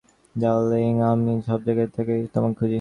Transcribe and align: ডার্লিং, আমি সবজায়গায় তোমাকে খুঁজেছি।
ডার্লিং, 0.35 0.91
আমি 1.03 1.33
সবজায়গায় 1.47 1.89
তোমাকে 2.33 2.55
খুঁজেছি। 2.55 2.69